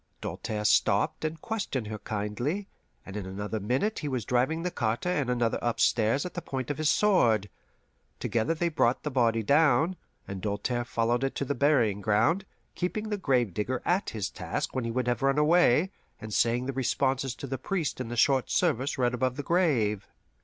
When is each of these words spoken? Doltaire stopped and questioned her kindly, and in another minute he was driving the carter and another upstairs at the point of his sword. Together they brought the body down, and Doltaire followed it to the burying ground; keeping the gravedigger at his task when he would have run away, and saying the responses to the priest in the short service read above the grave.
Doltaire 0.19 0.65
stopped 0.65 1.23
and 1.23 1.39
questioned 1.39 1.85
her 1.85 1.99
kindly, 1.99 2.67
and 3.05 3.15
in 3.15 3.27
another 3.27 3.59
minute 3.59 3.99
he 3.99 4.07
was 4.07 4.25
driving 4.25 4.63
the 4.63 4.71
carter 4.71 5.07
and 5.09 5.29
another 5.29 5.59
upstairs 5.61 6.25
at 6.25 6.33
the 6.33 6.41
point 6.41 6.71
of 6.71 6.79
his 6.79 6.89
sword. 6.89 7.51
Together 8.19 8.55
they 8.55 8.67
brought 8.69 9.03
the 9.03 9.11
body 9.11 9.43
down, 9.43 9.95
and 10.27 10.41
Doltaire 10.41 10.85
followed 10.85 11.23
it 11.23 11.35
to 11.35 11.45
the 11.45 11.53
burying 11.53 12.01
ground; 12.01 12.45
keeping 12.73 13.09
the 13.09 13.17
gravedigger 13.19 13.79
at 13.85 14.09
his 14.09 14.31
task 14.31 14.73
when 14.73 14.85
he 14.85 14.91
would 14.91 15.05
have 15.07 15.21
run 15.21 15.37
away, 15.37 15.91
and 16.19 16.33
saying 16.33 16.65
the 16.65 16.73
responses 16.73 17.35
to 17.35 17.45
the 17.45 17.59
priest 17.59 18.01
in 18.01 18.07
the 18.07 18.17
short 18.17 18.49
service 18.49 18.97
read 18.97 19.13
above 19.13 19.35
the 19.35 19.43
grave. 19.43 20.07